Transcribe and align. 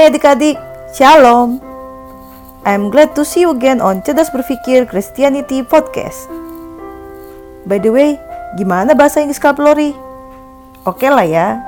Hai 0.00 0.08
adik-adik, 0.08 0.56
Shalom. 0.96 1.60
I'm 2.64 2.88
glad 2.88 3.12
to 3.12 3.20
see 3.20 3.44
you 3.44 3.52
again 3.52 3.84
on 3.84 4.00
Cerdas 4.00 4.32
Berpikir 4.32 4.88
Christianity 4.88 5.60
Podcast. 5.60 6.24
By 7.68 7.76
the 7.84 7.92
way, 7.92 8.16
gimana 8.56 8.96
bahasa 8.96 9.20
Inggris 9.20 9.36
Kak 9.36 9.60
Lori? 9.60 9.92
Oke 10.88 11.04
lah 11.04 11.28
ya. 11.28 11.60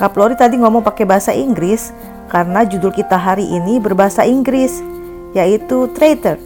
Kak 0.00 0.16
Lori 0.16 0.40
tadi 0.40 0.56
ngomong 0.56 0.80
pakai 0.80 1.04
bahasa 1.04 1.36
Inggris 1.36 1.92
karena 2.32 2.64
judul 2.64 2.96
kita 2.96 3.20
hari 3.20 3.44
ini 3.44 3.76
berbahasa 3.76 4.24
Inggris, 4.24 4.80
yaitu 5.36 5.92
traitor. 5.92 6.40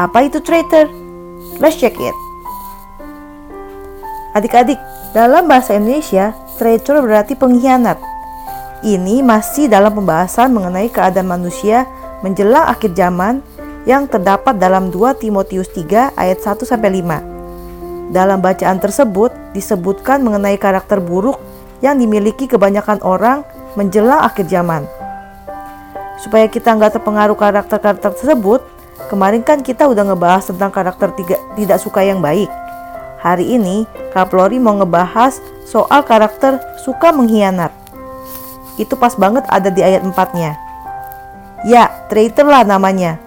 Apa 0.00 0.32
itu 0.32 0.40
traitor? 0.40 0.88
Let's 1.60 1.76
check 1.76 1.92
it. 2.00 2.16
Adik-adik, 4.32 4.80
dalam 5.12 5.44
bahasa 5.44 5.76
Indonesia, 5.76 6.32
traitor 6.56 7.04
berarti 7.04 7.36
pengkhianat. 7.36 8.15
Ini 8.86 9.18
masih 9.18 9.66
dalam 9.66 9.98
pembahasan 9.98 10.54
mengenai 10.54 10.86
keadaan 10.86 11.26
manusia 11.26 11.90
menjelang 12.22 12.70
akhir 12.70 12.94
zaman 12.94 13.42
yang 13.82 14.06
terdapat 14.06 14.62
dalam 14.62 14.94
2 14.94 15.18
Timotius 15.18 15.66
3 15.74 16.14
ayat 16.14 16.38
1 16.38 16.62
sampai 16.62 17.02
5. 17.02 18.14
Dalam 18.14 18.38
bacaan 18.38 18.78
tersebut 18.78 19.34
disebutkan 19.58 20.22
mengenai 20.22 20.54
karakter 20.54 21.02
buruk 21.02 21.42
yang 21.82 21.98
dimiliki 21.98 22.46
kebanyakan 22.46 23.02
orang 23.02 23.42
menjelang 23.74 24.22
akhir 24.22 24.46
zaman. 24.46 24.86
Supaya 26.22 26.46
kita 26.46 26.70
nggak 26.78 27.02
terpengaruh 27.02 27.34
karakter-karakter 27.34 28.14
tersebut, 28.14 28.62
kemarin 29.10 29.42
kan 29.42 29.66
kita 29.66 29.90
udah 29.90 30.14
ngebahas 30.14 30.46
tentang 30.46 30.70
karakter 30.70 31.10
tiga, 31.18 31.42
tidak 31.58 31.82
suka 31.82 32.06
yang 32.06 32.22
baik. 32.22 32.46
Hari 33.18 33.50
ini, 33.50 33.82
Kak 34.14 34.30
Flori 34.30 34.62
mau 34.62 34.78
ngebahas 34.78 35.42
soal 35.66 36.06
karakter 36.06 36.62
suka 36.86 37.10
mengkhianat 37.10 37.85
itu 38.76 38.94
pas 38.96 39.12
banget 39.16 39.44
ada 39.48 39.68
di 39.72 39.80
ayat 39.80 40.04
4-nya. 40.04 40.56
Ya, 41.64 41.88
traitor 42.12 42.46
lah 42.46 42.62
namanya. 42.62 43.18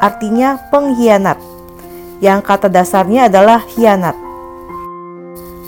Artinya 0.00 0.58
pengkhianat. 0.72 1.38
Yang 2.18 2.40
kata 2.42 2.66
dasarnya 2.66 3.30
adalah 3.30 3.62
hianat. 3.78 4.16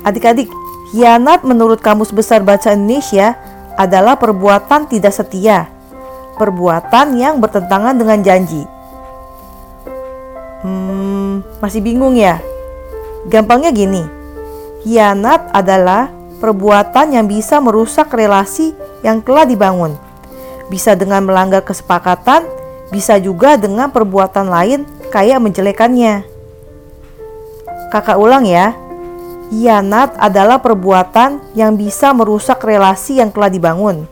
Adik-adik, 0.02 0.50
hianat 0.90 1.44
menurut 1.46 1.78
Kamus 1.78 2.10
Besar 2.10 2.42
Bahasa 2.42 2.74
Indonesia 2.74 3.38
adalah 3.78 4.18
perbuatan 4.18 4.90
tidak 4.90 5.14
setia. 5.14 5.70
Perbuatan 6.40 7.20
yang 7.20 7.38
bertentangan 7.38 7.94
dengan 7.94 8.18
janji. 8.24 8.64
Hmm, 10.64 11.44
masih 11.60 11.84
bingung 11.84 12.16
ya? 12.16 12.40
Gampangnya 13.28 13.70
gini. 13.70 14.02
Hianat 14.82 15.52
adalah 15.52 16.08
perbuatan 16.40 17.12
yang 17.14 17.28
bisa 17.28 17.60
merusak 17.60 18.10
relasi 18.10 18.72
yang 19.04 19.20
telah 19.20 19.44
dibangun. 19.44 19.94
Bisa 20.72 20.96
dengan 20.96 21.28
melanggar 21.28 21.60
kesepakatan, 21.62 22.48
bisa 22.88 23.20
juga 23.20 23.60
dengan 23.60 23.92
perbuatan 23.92 24.48
lain 24.48 24.88
kayak 25.12 25.38
menjelekannya. 25.38 26.24
Kakak 27.92 28.16
ulang 28.16 28.48
ya. 28.48 28.72
Hianat 29.50 30.14
adalah 30.14 30.62
perbuatan 30.62 31.42
yang 31.58 31.74
bisa 31.74 32.14
merusak 32.14 32.62
relasi 32.62 33.18
yang 33.18 33.34
telah 33.34 33.50
dibangun. 33.50 34.06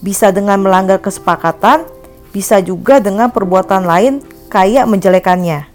Bisa 0.00 0.32
dengan 0.32 0.64
melanggar 0.64 0.96
kesepakatan, 0.96 1.84
bisa 2.32 2.56
juga 2.64 2.96
dengan 2.96 3.28
perbuatan 3.28 3.84
lain 3.84 4.24
kayak 4.48 4.88
menjelekannya. 4.88 5.68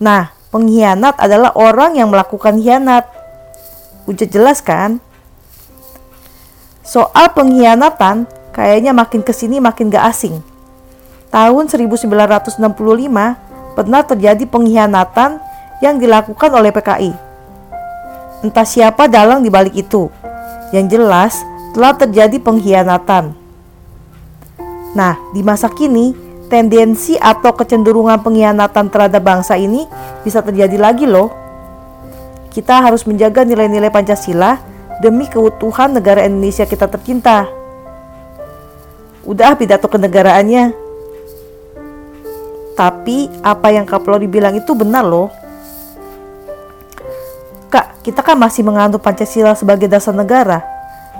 Nah, 0.00 0.32
pengkhianat 0.48 1.20
adalah 1.20 1.52
orang 1.52 2.00
yang 2.00 2.08
melakukan 2.08 2.56
hianat 2.56 3.19
Udah 4.08 4.28
jelas 4.28 4.64
kan? 4.64 5.02
Soal 6.84 7.30
pengkhianatan 7.36 8.24
kayaknya 8.50 8.90
makin 8.96 9.20
ke 9.24 9.32
sini 9.32 9.60
makin 9.60 9.92
gak 9.92 10.10
asing. 10.10 10.40
Tahun 11.30 11.64
1965 11.70 12.58
pernah 13.78 14.02
terjadi 14.02 14.44
pengkhianatan 14.50 15.38
yang 15.78 15.96
dilakukan 15.96 16.50
oleh 16.50 16.74
PKI. 16.74 17.12
Entah 18.42 18.66
siapa 18.66 19.06
dalang 19.06 19.44
di 19.44 19.48
balik 19.52 19.76
itu. 19.76 20.10
Yang 20.74 20.86
jelas 20.98 21.34
telah 21.76 21.94
terjadi 21.94 22.36
pengkhianatan. 22.42 23.36
Nah, 24.90 25.14
di 25.30 25.40
masa 25.46 25.70
kini, 25.70 26.10
tendensi 26.50 27.14
atau 27.14 27.54
kecenderungan 27.54 28.18
pengkhianatan 28.26 28.90
terhadap 28.90 29.22
bangsa 29.22 29.54
ini 29.54 29.86
bisa 30.26 30.42
terjadi 30.42 30.74
lagi 30.76 31.06
loh. 31.06 31.30
Kita 32.50 32.82
harus 32.82 33.06
menjaga 33.06 33.46
nilai-nilai 33.46 33.94
Pancasila 33.94 34.58
demi 34.98 35.30
keutuhan 35.30 35.94
negara 35.94 36.26
Indonesia 36.26 36.66
kita 36.66 36.90
tercinta. 36.90 37.46
Udah 39.22 39.54
pidato 39.54 39.86
kenegaraannya. 39.86 40.74
Tapi 42.74 43.30
apa 43.46 43.68
yang 43.70 43.86
Kak 43.86 44.02
Flori 44.02 44.26
bilang 44.26 44.58
itu 44.58 44.74
benar 44.74 45.06
loh. 45.06 45.30
Kak, 47.70 48.02
kita 48.02 48.24
kan 48.26 48.34
masih 48.34 48.66
menganut 48.66 48.98
Pancasila 48.98 49.54
sebagai 49.54 49.86
dasar 49.86 50.10
negara. 50.10 50.64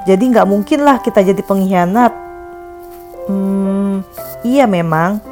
Jadi 0.08 0.34
nggak 0.34 0.48
mungkin 0.48 0.82
lah 0.82 0.98
kita 0.98 1.22
jadi 1.22 1.38
pengkhianat. 1.44 2.12
Hmm, 3.30 4.02
iya 4.42 4.66
memang. 4.66 5.22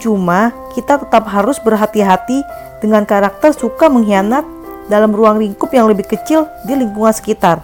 Cuma 0.00 0.54
kita 0.72 0.96
tetap 0.96 1.28
harus 1.28 1.60
berhati-hati 1.60 2.40
dengan 2.80 3.04
karakter 3.04 3.52
suka 3.52 3.92
mengkhianat 3.92 4.46
dalam 4.90 5.14
ruang 5.14 5.38
lingkup 5.38 5.70
yang 5.70 5.86
lebih 5.86 6.06
kecil 6.08 6.48
di 6.66 6.74
lingkungan 6.74 7.14
sekitar, 7.14 7.62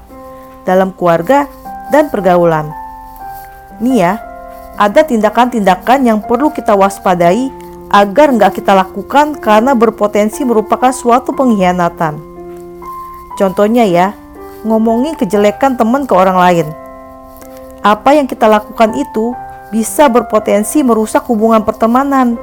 dalam 0.63 0.95
keluarga 0.95 1.49
dan 1.91 2.13
pergaulan. 2.13 2.71
Nih 3.79 4.03
ya, 4.03 4.13
ada 4.79 5.03
tindakan-tindakan 5.03 6.07
yang 6.07 6.19
perlu 6.23 6.55
kita 6.55 6.75
waspadai 6.75 7.51
agar 7.89 8.31
nggak 8.31 8.61
kita 8.61 8.77
lakukan 8.77 9.39
karena 9.41 9.73
berpotensi 9.73 10.45
merupakan 10.45 10.93
suatu 10.93 11.33
pengkhianatan. 11.33 12.21
Contohnya 13.39 13.87
ya, 13.87 14.13
ngomongin 14.67 15.15
kejelekan 15.15 15.79
teman 15.79 16.05
ke 16.05 16.13
orang 16.13 16.37
lain. 16.37 16.67
Apa 17.81 18.19
yang 18.19 18.27
kita 18.27 18.51
lakukan 18.51 18.93
itu 18.99 19.33
bisa 19.71 20.11
berpotensi 20.11 20.83
merusak 20.83 21.25
hubungan 21.31 21.63
pertemanan. 21.63 22.35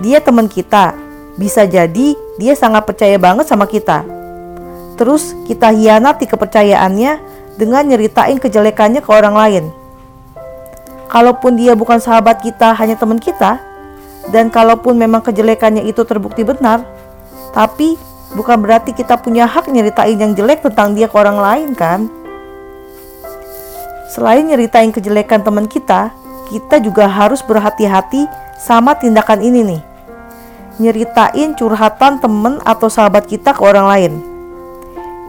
Dia 0.00 0.18
teman 0.18 0.48
kita, 0.50 0.96
bisa 1.36 1.68
jadi 1.68 2.16
dia 2.34 2.58
sangat 2.58 2.82
percaya 2.86 3.14
banget 3.14 3.46
sama 3.46 3.66
kita. 3.70 4.02
Terus 4.94 5.34
kita 5.46 5.70
hianati 5.74 6.26
kepercayaannya 6.26 7.12
dengan 7.58 7.82
nyeritain 7.86 8.38
kejelekannya 8.38 9.02
ke 9.02 9.10
orang 9.10 9.34
lain. 9.34 9.64
Kalaupun 11.10 11.54
dia 11.54 11.78
bukan 11.78 12.02
sahabat 12.02 12.42
kita, 12.42 12.74
hanya 12.74 12.98
teman 12.98 13.22
kita, 13.22 13.62
dan 14.34 14.50
kalaupun 14.50 14.98
memang 14.98 15.22
kejelekannya 15.22 15.86
itu 15.86 16.02
terbukti 16.02 16.42
benar, 16.42 16.82
tapi 17.54 17.94
bukan 18.34 18.58
berarti 18.58 18.90
kita 18.90 19.14
punya 19.22 19.46
hak 19.46 19.70
nyeritain 19.70 20.18
yang 20.18 20.34
jelek 20.34 20.66
tentang 20.66 20.98
dia 20.98 21.06
ke 21.06 21.14
orang 21.14 21.38
lain 21.38 21.70
kan? 21.78 22.10
Selain 24.10 24.42
nyeritain 24.42 24.90
kejelekan 24.90 25.42
teman 25.42 25.70
kita, 25.70 26.10
kita 26.50 26.82
juga 26.82 27.06
harus 27.06 27.42
berhati-hati 27.46 28.26
sama 28.58 28.98
tindakan 28.98 29.42
ini 29.42 29.62
nih 29.62 29.93
nyeritain 30.78 31.54
curhatan 31.54 32.18
temen 32.18 32.58
atau 32.66 32.90
sahabat 32.90 33.30
kita 33.30 33.54
ke 33.54 33.62
orang 33.62 33.86
lain. 33.86 34.12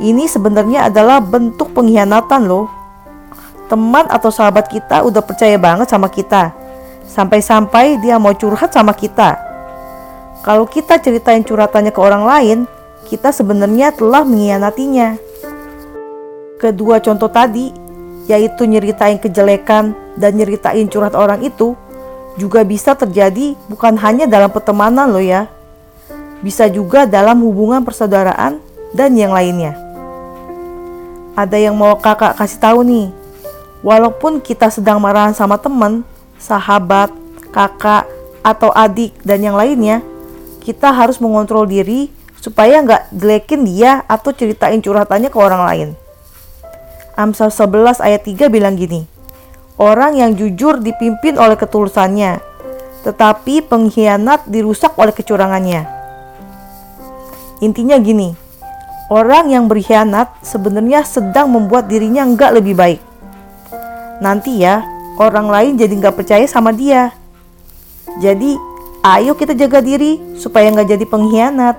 Ini 0.01 0.27
sebenarnya 0.27 0.92
adalah 0.92 1.24
bentuk 1.24 1.71
pengkhianatan 1.71 2.50
loh. 2.50 2.68
Teman 3.71 4.06
atau 4.12 4.30
sahabat 4.30 4.68
kita 4.68 5.01
udah 5.07 5.24
percaya 5.24 5.56
banget 5.56 5.88
sama 5.89 6.12
kita. 6.12 6.51
Sampai-sampai 7.07 8.01
dia 8.03 8.19
mau 8.19 8.36
curhat 8.36 8.75
sama 8.75 8.92
kita. 8.92 9.39
kalau 10.45 10.69
kita 10.69 11.01
ceritain 11.01 11.42
curhatannya 11.42 11.89
ke 11.89 11.98
orang 11.98 12.21
lain, 12.21 12.57
kita 13.09 13.33
sebenarnya 13.33 13.89
telah 13.98 14.21
mengkhianatinya. 14.21 15.18
Kedua 16.62 17.01
contoh 17.01 17.33
tadi, 17.33 17.74
yaitu 18.30 18.69
nyeritain 18.69 19.18
kejelekan 19.18 19.98
dan 20.13 20.38
nyeritain 20.38 20.86
curhat 20.86 21.18
orang 21.18 21.41
itu, 21.41 21.74
juga 22.36 22.64
bisa 22.68 22.96
terjadi 22.96 23.56
bukan 23.72 23.96
hanya 24.00 24.28
dalam 24.28 24.52
pertemanan 24.52 25.08
loh 25.12 25.24
ya. 25.24 25.48
Bisa 26.44 26.68
juga 26.68 27.08
dalam 27.08 27.42
hubungan 27.42 27.82
persaudaraan 27.82 28.60
dan 28.92 29.12
yang 29.16 29.32
lainnya. 29.32 29.76
Ada 31.36 31.60
yang 31.60 31.76
mau 31.76 32.00
kakak 32.00 32.40
kasih 32.40 32.60
tahu 32.64 32.80
nih, 32.88 33.08
walaupun 33.84 34.40
kita 34.40 34.72
sedang 34.72 35.04
marahan 35.04 35.36
sama 35.36 35.60
teman, 35.60 36.08
sahabat, 36.40 37.12
kakak, 37.52 38.08
atau 38.40 38.72
adik, 38.72 39.12
dan 39.26 39.44
yang 39.44 39.58
lainnya, 39.58 40.00
kita 40.64 40.94
harus 40.96 41.20
mengontrol 41.20 41.68
diri 41.68 42.14
supaya 42.40 42.78
nggak 42.80 43.10
jelekin 43.10 43.66
dia 43.66 44.06
atau 44.06 44.30
ceritain 44.30 44.80
curhatannya 44.80 45.34
ke 45.34 45.38
orang 45.42 45.64
lain. 45.66 45.90
Amsal 47.18 47.50
11 47.50 48.00
ayat 48.00 48.22
3 48.22 48.54
bilang 48.54 48.78
gini, 48.78 49.10
Orang 49.75 50.16
yang 50.16 50.36
jujur 50.39 50.80
dipimpin 50.80 51.36
oleh 51.36 51.60
ketulusannya, 51.60 52.39
tetapi 53.04 53.63
pengkhianat 53.68 54.48
dirusak 54.48 54.95
oleh 54.95 55.12
kecurangannya. 55.12 55.83
Intinya 57.60 58.00
gini, 58.00 58.31
orang 59.12 59.51
yang 59.51 59.68
berkhianat 59.68 60.31
sebenarnya 60.39 61.04
sedang 61.04 61.51
membuat 61.51 61.92
dirinya 61.92 62.24
nggak 62.24 62.51
lebih 62.56 62.75
baik. 62.75 63.01
Nanti 64.24 64.63
ya, 64.63 64.83
orang 65.19 65.51
lain 65.51 65.74
jadi 65.75 65.92
nggak 65.92 66.16
percaya 66.16 66.48
sama 66.48 66.72
dia. 66.72 67.12
Jadi, 68.24 68.75
Ayo 69.06 69.38
kita 69.38 69.54
jaga 69.54 69.86
diri 69.86 70.18
supaya 70.33 70.66
nggak 70.74 70.98
jadi 70.98 71.06
pengkhianat. 71.06 71.77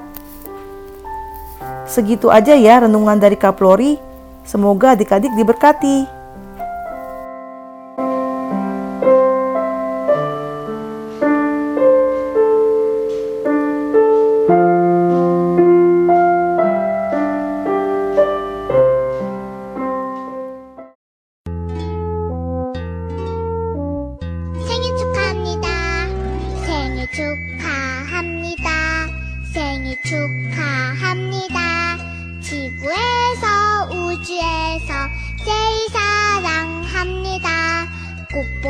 Segitu 1.90 2.30
aja 2.30 2.54
ya 2.54 2.86
renungan 2.86 3.18
dari 3.18 3.34
Kaplori. 3.34 3.98
Semoga 4.46 4.94
adik-adik 4.94 5.34
diberkati. 5.34 6.15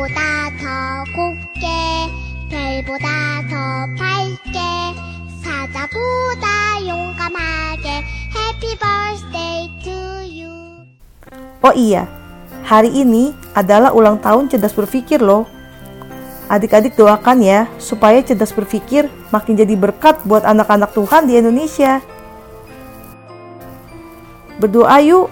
꽃보다 0.06 0.50
더 0.62 1.04
곱게 1.16 1.66
별보다 2.48 3.08
더 3.50 3.56
밝게 3.98 4.60
사자보다 5.42 6.46
용감하게 6.86 7.88
Happy 8.30 8.78
birthday 8.78 9.66
to 9.82 9.98
you. 10.22 10.54
Oh 11.66 11.74
iya, 11.74 12.06
hari 12.62 12.94
ini 12.94 13.34
adalah 13.58 13.90
ulang 13.90 14.22
tahun 14.22 14.46
cerdas 14.46 14.76
berpikir 14.76 15.18
loh. 15.18 15.50
Adik-adik 16.46 16.94
doakan 16.94 17.42
ya, 17.42 17.66
supaya 17.80 18.22
cerdas 18.22 18.52
berpikir 18.54 19.08
makin 19.34 19.56
jadi 19.56 19.74
berkat 19.74 20.22
buat 20.22 20.44
anak-anak 20.46 20.94
Tuhan 20.94 21.26
di 21.26 21.40
Indonesia. 21.40 21.98
Berdoa 24.60 25.00
yuk, 25.02 25.26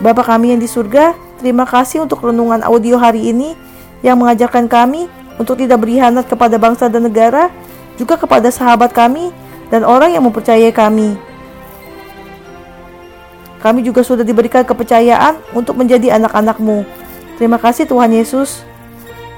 Bapak 0.00 0.32
kami 0.32 0.56
yang 0.56 0.60
di 0.62 0.70
surga, 0.70 1.12
terima 1.42 1.68
kasih 1.68 2.08
untuk 2.08 2.24
renungan 2.24 2.64
audio 2.64 2.96
hari 2.96 3.28
ini 3.28 3.52
yang 4.05 4.21
mengajarkan 4.21 4.69
kami 4.69 5.09
untuk 5.41 5.57
tidak 5.57 5.81
berkhianat 5.81 6.29
kepada 6.29 6.61
bangsa 6.61 6.85
dan 6.85 7.09
negara, 7.09 7.49
juga 7.97 8.21
kepada 8.21 8.53
sahabat 8.53 8.93
kami 8.93 9.33
dan 9.73 9.81
orang 9.81 10.13
yang 10.13 10.21
mempercayai 10.21 10.69
kami. 10.69 11.17
Kami 13.65 13.81
juga 13.81 14.05
sudah 14.05 14.21
diberikan 14.21 14.61
kepercayaan 14.61 15.41
untuk 15.57 15.73
menjadi 15.73 16.21
anak-anakmu. 16.21 16.85
Terima 17.41 17.57
kasih 17.57 17.89
Tuhan 17.89 18.13
Yesus. 18.13 18.61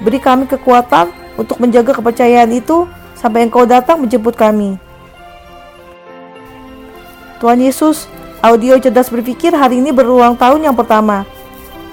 Beri 0.04 0.20
kami 0.20 0.52
kekuatan 0.52 1.16
untuk 1.40 1.64
menjaga 1.64 1.96
kepercayaan 1.96 2.52
itu 2.52 2.92
sampai 3.16 3.48
Engkau 3.48 3.64
datang 3.64 4.04
menjemput 4.04 4.36
kami. 4.36 4.76
Tuhan 7.40 7.64
Yesus, 7.64 8.12
audio 8.44 8.76
cerdas 8.84 9.08
berpikir 9.08 9.56
hari 9.56 9.80
ini 9.80 9.96
berulang 9.96 10.36
tahun 10.36 10.68
yang 10.68 10.76
pertama. 10.76 11.24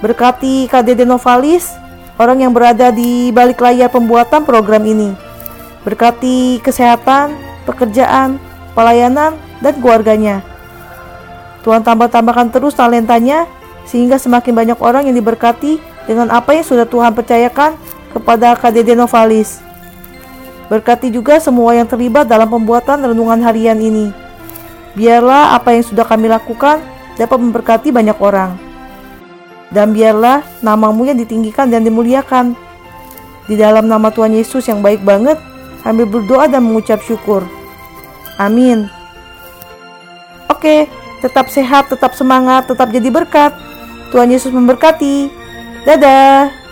Berkati 0.02 0.66
KDD 0.66 1.06
Novalis, 1.06 1.70
orang 2.18 2.46
yang 2.46 2.52
berada 2.54 2.94
di 2.94 3.34
balik 3.34 3.58
layar 3.62 3.90
pembuatan 3.90 4.46
program 4.46 4.82
ini. 4.86 5.14
Berkati 5.82 6.62
kesehatan, 6.64 7.36
pekerjaan, 7.68 8.40
pelayanan, 8.72 9.36
dan 9.60 9.74
keluarganya. 9.80 10.40
Tuhan 11.64 11.80
tambah-tambahkan 11.80 12.52
terus 12.52 12.76
talentanya 12.76 13.48
sehingga 13.88 14.20
semakin 14.20 14.52
banyak 14.52 14.78
orang 14.80 15.08
yang 15.08 15.16
diberkati 15.16 15.80
dengan 16.04 16.28
apa 16.32 16.52
yang 16.56 16.64
sudah 16.64 16.84
Tuhan 16.84 17.16
percayakan 17.16 17.76
kepada 18.12 18.56
KDD 18.56 18.96
Novalis. 18.96 19.64
Berkati 20.68 21.12
juga 21.12 21.36
semua 21.40 21.76
yang 21.76 21.84
terlibat 21.84 22.24
dalam 22.24 22.48
pembuatan 22.48 23.04
renungan 23.04 23.40
harian 23.44 23.76
ini. 23.76 24.08
Biarlah 24.96 25.56
apa 25.56 25.76
yang 25.76 25.84
sudah 25.84 26.06
kami 26.06 26.30
lakukan 26.30 26.80
dapat 27.20 27.38
memberkati 27.40 27.92
banyak 27.92 28.16
orang. 28.20 28.63
Dan 29.72 29.94
biarlah 29.94 30.44
namamu 30.60 31.08
yang 31.08 31.18
ditinggikan 31.20 31.70
dan 31.70 31.86
dimuliakan. 31.86 32.56
Di 33.44 33.54
dalam 33.60 33.84
nama 33.86 34.08
Tuhan 34.08 34.32
Yesus 34.32 34.64
yang 34.66 34.80
baik 34.80 35.04
banget, 35.04 35.36
kami 35.84 36.08
berdoa 36.08 36.48
dan 36.48 36.64
mengucap 36.64 37.04
syukur. 37.04 37.44
Amin. 38.40 38.88
Oke, 40.48 40.88
tetap 41.20 41.52
sehat, 41.52 41.92
tetap 41.92 42.16
semangat, 42.16 42.64
tetap 42.64 42.88
jadi 42.88 43.12
berkat. 43.12 43.52
Tuhan 44.08 44.32
Yesus 44.32 44.48
memberkati. 44.48 45.28
Dadah. 45.84 46.63